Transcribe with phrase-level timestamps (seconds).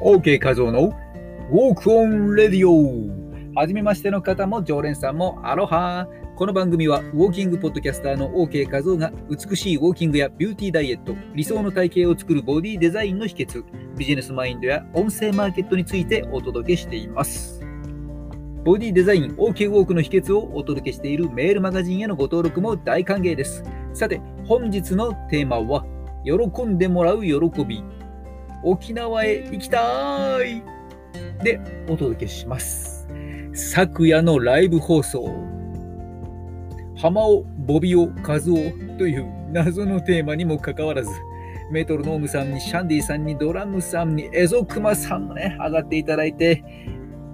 [0.00, 0.92] OK 画像の
[1.50, 13.64] ウォークオンレディオはじめましての方も常連さんもアロハこの番組はウォーキングポッドキャスターの OK 画像が美しいウォーキングやビューティーダイエット、理想の体型を作るボディデザインの秘訣、
[13.96, 17.60] ビジネスマインドや音声マーケットについてお届けしています。
[18.64, 23.64] ボディデザイン OK ウォークの秘訣をお届けしているメールマガジンへのご登録も大歓迎です。
[23.92, 25.84] さて、本日のテーマは、
[26.24, 27.82] 喜んでもらう喜び。
[28.62, 30.62] 沖縄へ行きたい
[31.42, 33.08] でお届けします。
[33.54, 35.28] 昨夜のライブ放送。
[36.96, 38.54] 浜尾、ボビオ、カズオ
[38.98, 41.10] という謎のテーマにもかかわらず、
[41.70, 46.64] メトロノームさんにシャンディさんにドラムさんにエゾクマさんもね、上がっていただいて、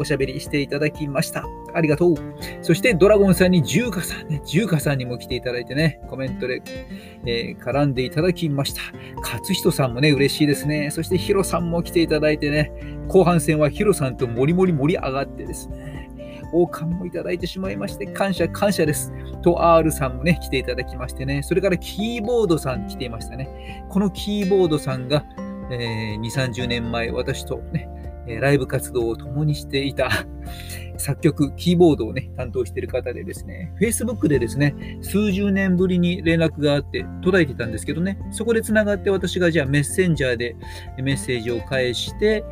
[0.00, 1.44] おしゃべりしていただきました。
[1.74, 2.14] ありがとう。
[2.62, 6.62] そしてドラゴンさんにジューカさんね、ジューカさんにも来ていただいてね、コメントで、
[7.26, 8.80] えー、絡んでいただきました。
[9.20, 10.90] 勝人さんもね、嬉しいですね。
[10.90, 12.72] そしてヒロさんも来ていただいてね、
[13.08, 16.10] 後半戦はヒロさんともりもり盛り上がってですね、
[16.52, 19.12] 王冠もいただいてしまいまして、感謝感謝です。
[19.42, 23.84] と R さんもね、来ていただきましてね、それからキーボードさん来ていましたね。
[23.88, 25.24] このキーボードさんが、
[25.70, 27.88] えー、2、30年前、私とね、
[28.26, 30.10] ライブ活動を共にしていた
[30.98, 40.56] 作曲、キーボードをね、担当している方でですね、Facebook でですね、数十年ぶりに連絡があって途絶えてたんですけどね、そこでつながって私がじゃあメッセンジャーで
[41.02, 42.44] メッセージを返して、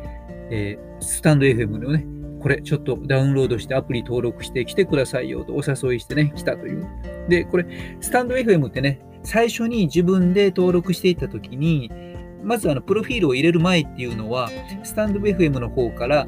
[0.49, 2.05] えー、スタンド FM のね、
[2.41, 6.87] これちょっとダウンロードしてアプリ登録して来てくださいよとお誘いしてね、来たという。
[7.27, 7.65] で、これ、
[7.99, 11.91] スタンド FM ってね、最初に自分で登録していったときに、
[12.43, 14.49] まずあのプロフィールを入れる前っていうのは、
[14.83, 16.27] スタンド FM の方から、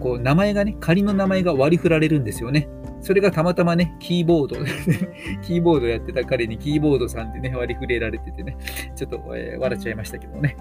[0.00, 2.68] こう名前がね、仮の名前が割り振られるんですよね。
[3.00, 4.56] それがたまたまね、キーボード、
[5.42, 8.56] キーボードやってた彼にキーボードさんでね、割り振れられててね、
[8.96, 10.56] ちょっと、えー、笑っちゃいましたけどね。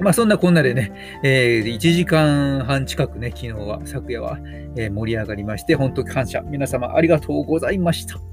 [0.00, 4.38] まあそんなこんなでね、えー、1時間半近くね、昨日は、昨夜は、
[4.76, 6.42] えー、盛り上がりまして、本当に感謝。
[6.42, 8.31] 皆様ありがとうございました。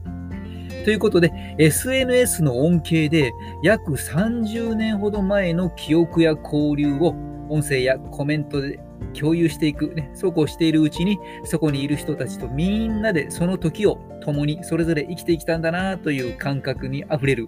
[0.85, 7.15] ということで、SNS の恩恵で約30年ほど前の記憶や交流を
[7.49, 8.79] 音声やコメントで
[9.13, 17.47] 共有していく、ね、そうこうしているうちに、そこにいる人たちとみんなでその時を共にそれぞれ生きてきたんだなという感覚にあふれる、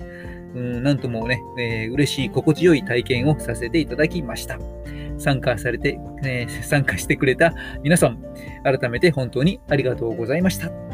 [0.56, 4.60] うん、なんともね、えー、嬉しい、心地よい体験をさせていただきました。
[5.18, 7.54] 参加されて、えー、参加してくれた
[7.84, 8.18] 皆さん、
[8.64, 10.91] 改めて本当にありがとうございました。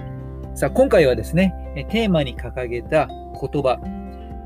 [0.58, 1.54] さあ、今回はですね、
[1.92, 3.80] テーマに掲げた言葉、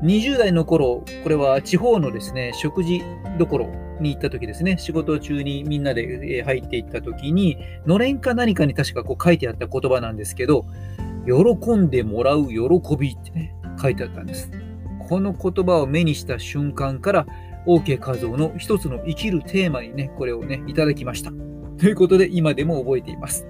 [0.02, 3.00] 20代の頃、これは地方のですね、食事
[3.38, 3.68] どころ
[3.98, 7.56] に行った時ですね、仕事中にみんなで入っていった時に、
[7.86, 10.66] のれんか何かに確かこう書いてあった言葉なんですけど、
[11.24, 12.58] 喜んでもらう喜
[12.98, 14.50] びってね、書いてあったんです。
[15.08, 17.26] この言葉を目にした瞬間から、
[17.66, 21.32] OK 画像の一つの生きるテーマにね、これをね、いただきました。
[21.78, 23.46] ということで、今でも覚えています。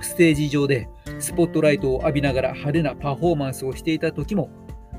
[0.00, 0.88] ステージ上で
[1.22, 4.50] スポットライトを浴びながら派手なパフォーマンスをしていた時も、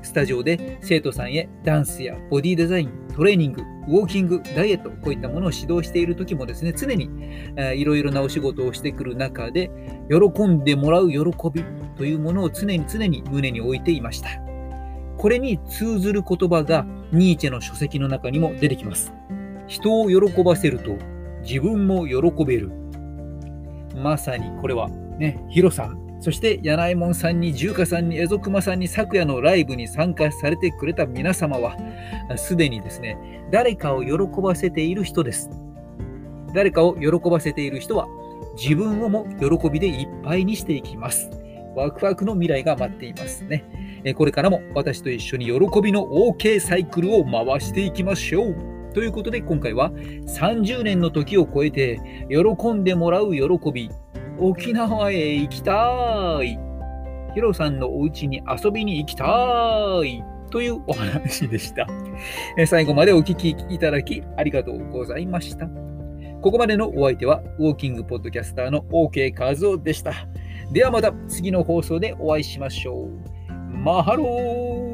[0.02, 7.08] スタジオで生徒さんへダンスやボディデザイン、トレーニング、ウォーキング、ダイエット、こういったものを指導している時もですね、常に
[7.74, 9.70] いろいろなお仕事をしてくる中で、
[10.10, 11.20] 喜んでもらう喜
[11.52, 11.64] び
[11.96, 14.28] というものを常に常に胸に置いていました。
[15.16, 19.12] これに通ずる言葉がニーチェの書籍の中にも出てきます。
[19.66, 20.96] 人を喜ばせると
[21.42, 22.70] 自分も喜べる。
[23.96, 31.76] まさにこれはね、ヒロさん、そして柳井門さんに、重華さんに、エゾクマさんに、昨夜のライブに参加されてくれた皆様は、
[32.38, 33.18] すでにですね、
[33.50, 35.50] 誰かを喜ばせている人です。
[36.54, 38.08] 誰かを喜ばせている人は、
[38.56, 41.28] 自分をも喜びでいっぱいにしていきます。
[41.76, 44.14] ワクワクの未来が待っていますね。
[44.16, 48.56] これからも私と一緒に喜びの OK サイクルを回していきましょう。
[48.94, 53.90] ということで今回は30年の時を超えて喜んでもらう喜び、
[54.38, 56.58] 沖縄へ行きたい。
[57.34, 59.24] ヒロさんのお家に遊びに行きた
[60.04, 60.24] い。
[60.50, 61.86] というお話でした。
[62.66, 65.66] 最後までお聞きいただきありがとうございました。
[66.42, 70.12] ここまでのお相手はウォーキングポッドキャスターの OK 和夫でした。
[70.72, 73.08] ではまた次の放送でお会いしましょう。
[73.76, 74.93] マハロー